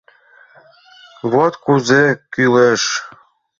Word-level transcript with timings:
«Вот 1.31 1.53
кузе 1.63 2.03
кӱлеш! 2.33 2.83